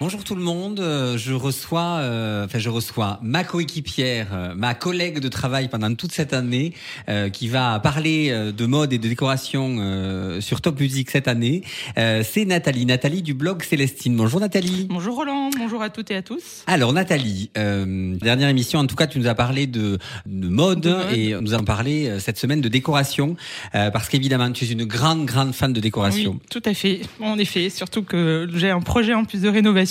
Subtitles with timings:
[0.00, 4.74] Bonjour tout le monde, euh, je reçois, euh, enfin je reçois ma coéquipière, euh, ma
[4.74, 6.72] collègue de travail pendant toute cette année,
[7.08, 11.26] euh, qui va parler euh, de mode et de décoration euh, sur Top Music cette
[11.26, 11.64] année.
[11.98, 14.14] Euh, c'est Nathalie, Nathalie du blog Célestine.
[14.16, 14.86] Bonjour Nathalie.
[14.88, 16.62] Bonjour Roland, bonjour à toutes et à tous.
[16.68, 20.78] Alors Nathalie, euh, dernière émission, en tout cas tu nous as parlé de, de mode,
[20.80, 21.12] De mode.
[21.12, 23.34] et nous allons parler euh, cette semaine de décoration,
[23.74, 26.34] euh, parce qu'évidemment tu es une grande grande fan de décoration.
[26.40, 27.00] Oui, tout à fait.
[27.20, 29.87] En effet, surtout que j'ai un projet en plus de rénovation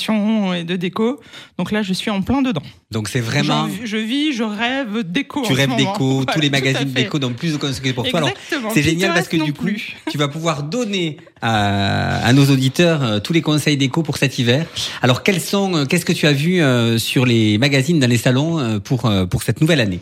[0.56, 1.20] et de déco.
[1.58, 2.62] Donc là, je suis en plein dedans.
[2.92, 3.68] Donc c'est vraiment...
[3.84, 5.44] Je vis, je rêve déco.
[5.46, 8.20] Tu en rêves déco, tous les magazines déco dont plus de conseils pour toi.
[8.20, 8.32] Alors,
[8.74, 9.96] c'est génial parce que du coup, plus.
[10.10, 14.40] tu vas pouvoir donner à, à nos auditeurs euh, tous les conseils déco pour cet
[14.40, 14.66] hiver.
[15.02, 18.18] Alors, quels sont, euh, qu'est-ce que tu as vu euh, sur les magazines dans les
[18.18, 20.00] salons pour pour cette nouvelle année?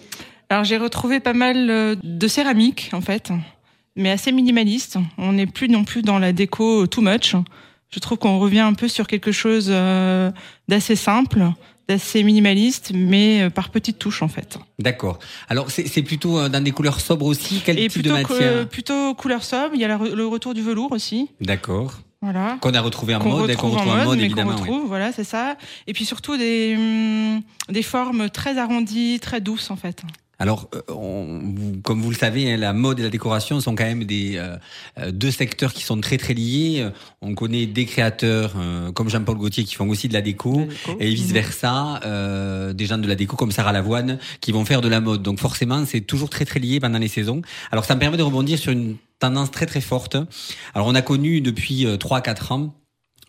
[0.50, 3.32] Alors j'ai retrouvé pas mal de céramique en fait,
[3.96, 4.98] mais assez minimaliste.
[5.18, 7.36] On n'est plus non plus dans la déco too much.
[7.92, 10.32] Je trouve qu'on revient un peu sur quelque chose euh,
[10.68, 11.44] d'assez simple,
[11.88, 14.58] d'assez minimaliste, mais euh, par petites touches en fait.
[14.80, 15.20] D'accord.
[15.50, 17.62] Alors, c'est plutôt euh, dans des couleurs sobres aussi.
[17.66, 19.76] Quel Et type de matière que- plutôt couleur sobre.
[19.76, 21.30] Il y a la le retour du velours aussi.
[21.40, 21.94] D'accord.
[22.22, 22.58] Voilà.
[22.60, 24.52] Qu'on a retrouvé en mode, qu'on retrouve retrouve en mode, qu'on évidemment.
[24.56, 24.60] oui.
[24.62, 25.58] retrouve, voilà, c'est ça.
[25.86, 30.02] Et puis surtout des, hum, des formes très arrondies, très douces en fait.
[30.40, 33.86] Alors, euh, on- comme vous le savez, hein, la mode et la décoration sont quand
[33.86, 34.58] même des euh,
[35.00, 36.82] euh, deux secteurs qui sont très très liés.
[36.82, 36.90] Euh,
[37.22, 40.60] On connaît des créateurs euh, comme Jean-Paul Gaultier qui font aussi de la déco.
[40.60, 40.98] La déco.
[41.00, 44.82] Et vice versa, euh, des gens de la déco comme Sarah Lavoine qui vont faire
[44.82, 45.22] de la mode.
[45.24, 47.42] Donc forcément, c'est toujours très très lié pendant les saisons.
[47.72, 50.18] Alors ça me permet de rebondir sur une tendance très très forte.
[50.74, 52.74] Alors on a connu depuis euh, 3-4 ans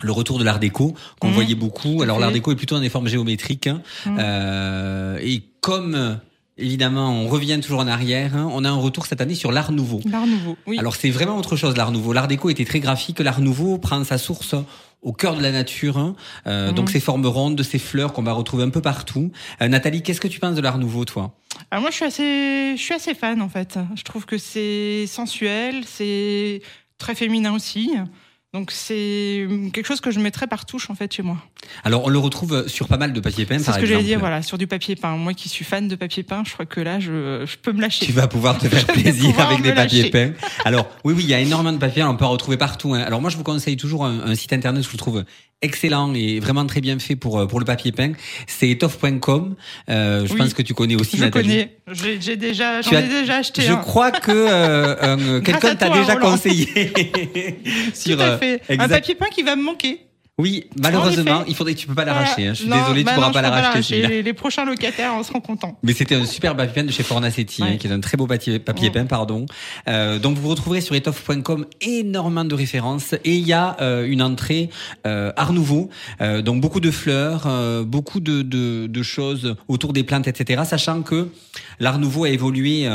[0.03, 1.35] le retour de l'art déco qu'on Mhm.
[1.35, 2.03] voyait beaucoup.
[2.03, 3.67] Alors l'art déco est plutôt dans des formes géométriques.
[3.69, 3.81] hein.
[4.05, 4.17] Mhm.
[4.21, 6.19] Euh, et comme
[6.59, 9.73] évidemment on revient toujours en arrière, hein, on a un retour cette année sur l'art
[9.73, 10.01] nouveau.
[10.11, 10.79] L'art nouveau, oui.
[10.79, 12.13] Alors c'est vraiment autre chose l'art nouveau.
[12.13, 13.21] L'art déco était très graphique.
[13.21, 14.55] L'art nouveau prend sa source
[15.03, 15.99] au cœur de la nature.
[15.99, 16.17] hein.
[16.47, 16.75] Euh, Mhm.
[16.75, 19.31] Donc ces formes rondes, ces fleurs qu'on va retrouver un peu partout.
[19.63, 21.33] Euh, Nathalie, qu'est-ce que tu penses de l'art nouveau, toi?
[21.71, 23.79] Alors moi, je suis assez, je suis assez fan en fait.
[23.95, 26.61] Je trouve que c'est sensuel, c'est
[26.99, 27.93] très féminin aussi.
[28.57, 31.37] Donc c'est quelque chose que je mettrais par touche en fait chez moi.
[31.85, 33.87] Alors on le retrouve sur pas mal de papier peint, C'est ce que exemple.
[33.89, 35.15] j'allais dire, voilà, sur du papier peint.
[35.19, 37.83] Moi qui suis fan de papier peint, je crois que là, je, je peux me
[37.83, 38.07] lâcher.
[38.07, 40.33] Tu vas pouvoir te faire Je plaisir avec des papiers peints.
[40.65, 42.95] Alors oui, oui, il y a énormément de papiers, on peut en retrouver partout.
[42.95, 43.01] hein.
[43.01, 45.23] Alors moi, je vous conseille toujours un, un site internet je trouve
[45.63, 48.13] excellent et vraiment très bien fait pour euh, pour le papier peint.
[48.47, 49.57] C'est étoffe.com.
[49.89, 50.39] Euh, je Oui.
[50.39, 51.49] pense que tu connais aussi Je Nathalie.
[51.49, 53.77] connais, j'ai j'ai déjà, j'en ai déjà acheté Je un.
[53.77, 56.33] crois que euh, un- quelqu'un t'a déjà Roland.
[56.33, 58.21] conseillé Tout sur.
[58.21, 58.63] à euh, fait.
[58.69, 60.06] Un papier peint qui va me manquer.
[60.39, 62.47] Oui, malheureusement, il faudrait que tu peux pas l'arracher.
[62.47, 62.53] hein.
[62.53, 64.07] Je suis Non, désolé, bah tu pourras non, pas l'arracher.
[64.07, 65.79] Les, les prochains locataires en seront contents.
[65.83, 68.27] Mais c'était un super papier peint de chez Fornacetti, hein, qui est un très beau
[68.27, 69.47] papier, papier peint, pardon.
[69.89, 74.21] Euh, donc vous retrouverez sur étoffe.com énormément de références et il y a euh, une
[74.21, 74.69] entrée
[75.07, 75.89] euh, art nouveau,
[76.21, 80.65] euh, donc beaucoup de fleurs, euh, beaucoup de, de, de choses autour des plantes, etc.
[80.67, 81.29] Sachant que
[81.81, 82.87] l'art nouveau a évolué.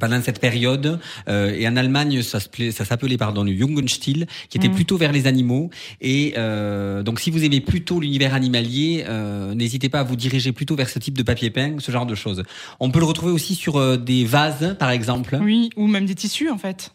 [0.00, 0.98] Pendant cette période,
[1.28, 4.74] euh, et en Allemagne, ça s'appelait, ça s'appelait pardon le Jungenstil, qui était Mm.
[4.74, 5.70] plutôt vers les animaux.
[6.00, 10.52] Et euh, donc, si vous aimez plutôt l'univers animalier, euh, n'hésitez pas à vous diriger
[10.52, 12.42] plutôt vers ce type de papier peint, ce genre de choses.
[12.80, 15.38] On peut le retrouver aussi sur euh, des vases, par exemple.
[15.42, 16.92] Oui, ou même des tissus en fait.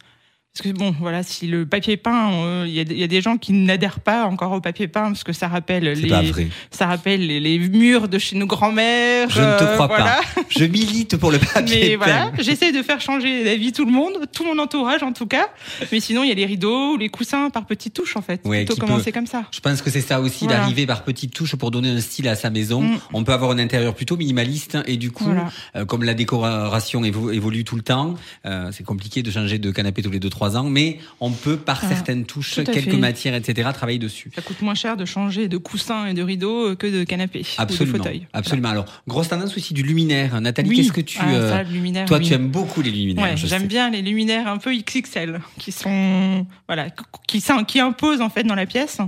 [0.58, 3.22] Parce que bon, voilà, si le papier peint, il y, a- il y a des
[3.22, 6.48] gens qui n'adhèrent pas encore au papier peint parce que ça rappelle les, pas vrai.
[6.72, 9.30] ça rappelle les, les murs de chez nos grands-mères.
[9.30, 10.20] Je ne te euh, crois voilà.
[10.36, 10.42] pas.
[10.50, 12.06] Je milite pour le papier Mais peint.
[12.06, 15.48] voilà, j'essaie de faire changer d'avis tout le monde, tout mon entourage en tout cas.
[15.92, 18.42] Mais sinon, il y a les rideaux ou les coussins par petites touches en fait.
[18.44, 19.44] Ouais, Plutôt commencer comme ça.
[19.52, 20.62] Je pense que c'est ça aussi, Voilà.
[20.62, 22.82] d'arriver par petites touches pour donner un style à sa maison.
[22.82, 22.98] Mm.
[23.14, 25.52] On peut avoir un intérieur plutôt minimaliste et du coup, Voilà.
[25.76, 28.16] euh, comme la décoration évo- évolue tout le temps,
[28.48, 31.80] euh, c'est compliqué de changer de canapé tous les 2-3 ans, mais on peut par
[31.84, 32.98] Ah, certaines touches, quelques fait.
[32.98, 34.32] matières, etc., travailler dessus.
[34.36, 37.66] Ça coûte moins cher de changer de coussins et de rideaux que de canapé ou
[37.66, 38.28] de fauteuil.
[38.34, 38.70] Absolument.
[38.70, 40.40] Alors, grosse tendance aussi du luminaire.
[40.42, 40.76] Nathalie, Oui.
[40.78, 41.18] qu'est-ce que tu...
[41.22, 42.26] Ah, euh, ça, le luminaire, toi, oui.
[42.28, 43.24] tu aimes beaucoup les luminaires.
[43.26, 46.90] Ouais, j'aime bien les luminaires un peu XXL qui sont voilà
[47.28, 49.00] qui qui, qui imposent en fait dans la pièce.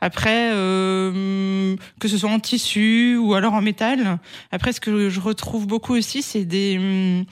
[0.00, 4.18] Après euh, que ce soit en tissu ou alors en métal.
[4.50, 7.24] Après ce que je retrouve beaucoup aussi c'est des hum,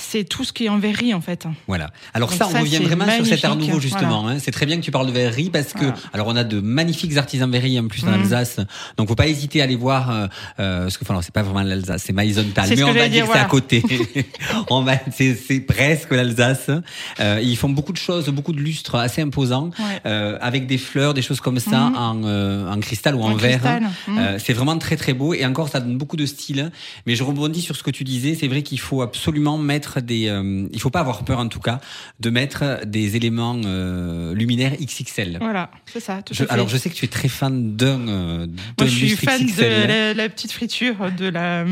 [0.00, 1.46] c'est tout ce qui est en verrerie en fait.
[1.66, 1.90] Voilà.
[2.14, 4.28] Alors Donc ça, on ça, revient vraiment sur cet art nouveau justement.
[4.28, 4.38] hein.
[4.38, 5.96] C'est très bien que tu parles de verrerie parce que Voilà.
[6.12, 8.22] alors on a de magnifiques artisans verreries en plus en Mhm.
[8.22, 8.60] Alsace.
[8.96, 10.10] Donc faut pas hésiter à aller voir.
[10.10, 10.26] Euh,
[10.60, 13.10] euh, parce que enfin, non, c'est pas vraiment l'Alsace, c'est ce mais on va dire
[13.10, 13.82] dire, que c'est à côté.
[14.70, 16.70] on va, c'est, c'est presque l'Alsace.
[17.20, 20.00] Euh, ils font beaucoup de choses, beaucoup de lustres assez imposants, Ouais.
[20.06, 21.96] euh, avec des fleurs, des choses comme ça Mhm.
[21.96, 23.80] en, euh, en cristal ou en, En verre.
[24.06, 24.18] Mhm.
[24.18, 26.70] Euh, c'est vraiment très très beau et encore ça donne beaucoup de style.
[27.06, 28.36] Mais je rebondis sur ce que tu disais.
[28.38, 31.48] C'est vrai qu'il faut absolument mettre mettre des, euh, il faut pas avoir peur en
[31.48, 31.80] tout cas
[32.20, 35.38] de mettre des éléments euh, luminaires XXL.
[35.40, 36.22] Voilà, c'est ça.
[36.22, 36.52] Tout Je- à fait.
[36.52, 38.06] alors je sais que tu es très fan d'un.
[38.08, 38.46] euh,
[38.78, 39.86] Moi, je suis fan de XXL.
[39.88, 41.64] la, la petite friture de la.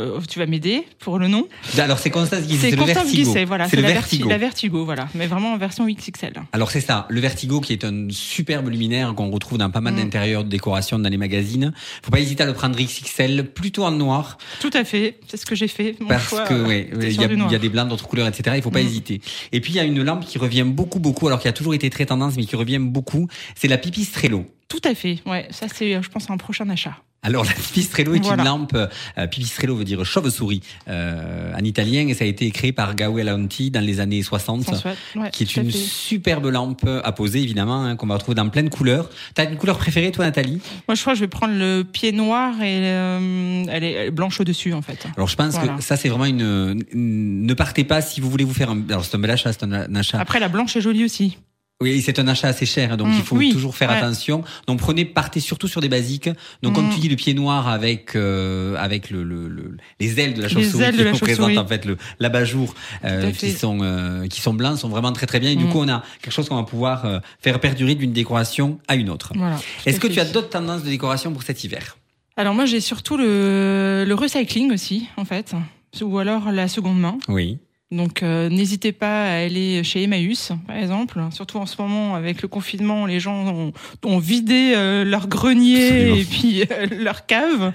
[0.00, 1.46] Euh, tu vas m'aider pour le nom.
[1.78, 3.10] Alors c'est Constance Guisset, C'est le Vertigo.
[3.24, 3.68] Guisset, voilà.
[3.68, 4.28] c'est le la, verti- Vertigo.
[4.28, 5.08] la Vertigo, voilà.
[5.14, 6.32] Mais vraiment en version XXL.
[6.52, 9.92] Alors c'est ça, le Vertigo qui est un superbe luminaire qu'on retrouve dans pas mal
[9.94, 9.96] Mm.
[9.98, 11.72] d'intérieurs de décoration dans les magazines.
[12.02, 15.18] Faut pas hésiter à le prendre XXL, plutôt en noir, Tout à fait.
[15.28, 15.96] C'est ce que j'ai fait.
[16.00, 17.24] Mon parce choix, que euh, ouais, était il y
[17.54, 18.56] a des blancs d'autres couleurs, etc.
[18.56, 18.86] Il faut pas Mm.
[18.86, 19.20] hésiter.
[19.52, 21.74] Et puis il y a une lampe qui revient beaucoup, beaucoup, alors qui a toujours
[21.74, 23.28] été très tendance, mais qui revient beaucoup.
[23.54, 24.46] C'est la Pipistrello.
[24.72, 25.18] Tout à fait.
[25.26, 26.96] Ouais, ça c'est, euh, je pense, un prochain achat.
[27.24, 28.42] Alors la Pipistrello est Voilà.
[28.42, 28.74] une lampe.
[28.74, 33.22] Euh, Pipistrello veut dire chauve-souris euh, en italien et ça a été créé par Gaue
[33.22, 34.64] Lanti dans les années 60.
[34.64, 34.94] Sans souhait.
[35.14, 35.78] Ouais, qui est une fait.
[35.78, 39.08] superbe lampe à poser évidemment hein, qu'on va retrouver dans plein de couleurs.
[39.34, 40.60] T'as une couleur préférée toi Nathalie?
[40.88, 44.40] Moi, je crois que je vais prendre le pied noir et euh, elle, est, blanche
[44.40, 45.06] au dessus en fait.
[45.16, 45.74] Alors je pense Voilà.
[45.74, 48.82] que ça c'est vraiment une, une- ne partez pas si vous voulez vous faire un
[48.88, 50.18] alors c'est un bel achat, c'est un achat.
[50.18, 51.38] Après, la blanche est jolie aussi.
[51.82, 53.96] Oui, c'est un achat assez cher, donc Mm, il faut oui, toujours faire ouais.
[53.98, 54.42] attention.
[54.66, 56.30] Donc prenez, partez surtout sur des basiques.
[56.62, 56.94] Donc comme Mm.
[56.94, 60.48] tu dis, le pied noir avec euh, avec le, le, le- les ailes de la
[60.48, 62.74] chauve-souris qui représentent en fait le l'abat-jour
[63.04, 65.50] euh, qui sont euh, qui sont blancs, sont vraiment très très bien.
[65.50, 65.68] Et du Mm.
[65.70, 69.10] coup, on a quelque chose qu'on va pouvoir euh, faire perdurer d'une décoration à une
[69.10, 69.32] autre.
[69.34, 69.58] Voilà.
[69.86, 71.96] Est-ce que tu as d'autres tendances de décoration pour cet hiver?
[72.36, 75.52] Alors moi, j'ai surtout le, le recycling aussi, en fait,
[76.00, 77.18] ou alors la seconde main.
[77.28, 77.58] Oui.
[77.92, 81.20] Donc euh, n'hésitez pas à aller chez Emmaüs, par exemple.
[81.30, 83.72] Surtout en ce moment, avec le confinement, les gens ont,
[84.02, 86.16] ont vidé euh, leur grenier Absolument.
[86.16, 87.72] et puis euh, leur cave.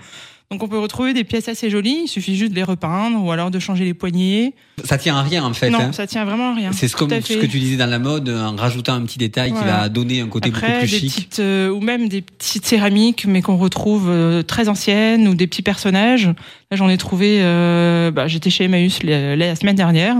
[0.49, 2.03] Donc on peut retrouver des pièces assez jolies.
[2.03, 4.53] Il suffit juste de les repeindre ou alors de changer les poignées.
[4.85, 5.69] Ça tient à rien en fait.
[5.69, 5.91] non, hein.
[5.91, 6.71] ça tient vraiment à rien.
[6.71, 9.63] C'est comme ce que tu disais dans la mode, en rajoutant un petit détail qui
[9.63, 11.15] va donner un côté Après, beaucoup plus des chic.
[11.15, 15.47] petites euh, ou même des petites céramiques, mais qu'on retrouve euh, très anciennes ou des
[15.47, 16.29] petits personnages.
[16.69, 17.37] Là, j'en ai trouvé.
[17.41, 20.17] euh, bah, J'étais chez Emmaüs la, la semaine dernière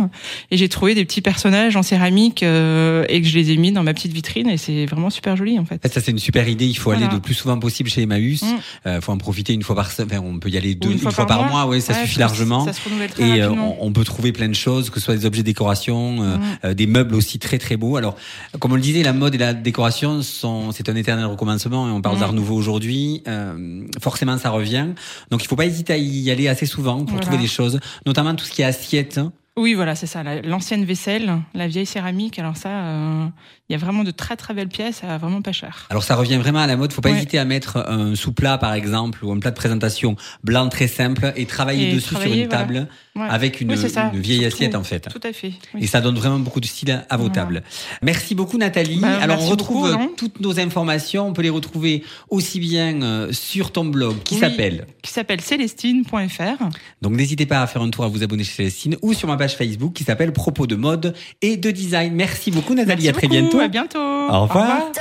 [0.49, 3.73] et j'ai trouvé des petits personnages en céramique euh, et que je les ai mis
[3.73, 5.81] dans ma petite vitrine et c'est vraiment super joli en fait.
[5.81, 6.65] Fait, ça c'est une super idée.
[6.65, 8.43] Il faut aller le plus souvent possible chez Emmaüs.
[8.43, 8.45] Mm.
[8.85, 10.19] Euh, faut en profiter une fois par semaine.
[10.19, 11.65] Enfin, on peut y aller deux, une, fois, par, mois.
[11.65, 12.63] Oui, ça Ouais, suffit largement.
[12.63, 15.05] Ça se renouvelle très Et euh, on, on peut trouver plein de choses, que ce
[15.07, 16.41] soit des objets de décoration, euh, Mm.
[16.65, 17.97] euh, des meubles aussi très très beaux.
[17.97, 18.15] Alors,
[18.59, 21.89] comme on le disait, la mode et la décoration sont, c'est un éternel recommencement.
[21.89, 22.19] Et on parle Mm.
[22.21, 23.21] d'art nouveau aujourd'hui.
[23.27, 24.85] Euh, forcément, ça revient.
[25.29, 27.21] Donc, il faut pas hésiter à y aller assez souvent pour Voilà.
[27.25, 29.19] trouver des choses, notamment tout ce qui est assiette.
[29.57, 30.23] Oui, voilà, c'est ça.
[30.23, 32.37] la- L'ancienne vaisselle, la vieille céramique.
[32.39, 33.25] Alors ça, euh,
[33.69, 35.87] il y a vraiment de très très belles pièces à vraiment pas cher.
[35.89, 36.93] Alors ça revient vraiment à la mode.
[36.93, 37.17] Faut pas Ouais.
[37.17, 41.33] hésiter à mettre un sous-plat par exemple ou un plat de présentation blanc très simple
[41.35, 42.47] et travailler Et dessus sur une voilà.
[42.47, 43.25] table Ouais.
[43.29, 43.77] avec une, Oui,
[44.13, 44.55] vieille surtout.
[44.55, 45.09] assiette en fait.
[45.11, 45.53] Tout à fait.
[45.73, 45.81] oui.
[45.83, 47.33] Et ça donne vraiment beaucoup de style à vos Voilà.
[47.33, 47.63] tables.
[48.03, 48.99] Merci beaucoup Nathalie.
[48.99, 51.27] Bah, Alors on retrouve beaucoup, toutes nos informations.
[51.27, 54.39] On peut les retrouver aussi bien euh, sur ton blog qui Oui.
[54.39, 54.85] s'appelle.
[55.01, 56.63] Qui s'appelle célestine.fr.
[57.01, 59.35] Donc n'hésitez pas à faire un tour à vous abonner chez Célestine ou sur ma
[59.35, 62.13] page Facebook qui s'appelle Propos de mode et de design.
[62.13, 63.59] Merci beaucoup Nathalie, à très bientôt.
[63.59, 63.99] À bientôt.
[63.99, 64.91] Au revoir.